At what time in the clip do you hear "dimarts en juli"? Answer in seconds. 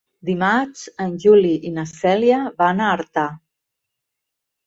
0.27-1.51